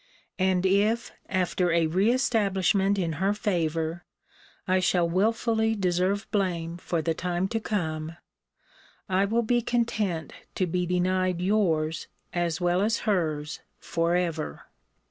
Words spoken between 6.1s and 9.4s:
blame for the time to come, I